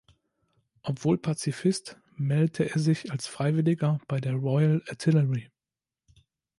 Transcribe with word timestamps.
Obwohl 0.81 1.19
Pazifist, 1.19 2.01
meldete 2.15 2.67
er 2.67 2.79
sich 2.79 3.11
als 3.11 3.27
Freiwilliger 3.27 3.99
bei 4.07 4.19
der 4.19 4.33
Royal 4.33 4.81
Artillery. 4.89 5.51